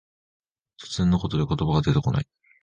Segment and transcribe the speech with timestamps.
[0.79, 2.27] 突然のことで言葉が出てこない。